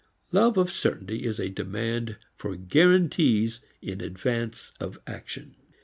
Love 0.31 0.57
of 0.57 0.71
certainty 0.71 1.23
is 1.25 1.39
a 1.39 1.47
demand 1.47 2.17
for 2.35 2.55
guarantees 2.55 3.59
in 3.83 4.01
advance 4.01 4.71
of 4.79 4.97
action. 5.05 5.55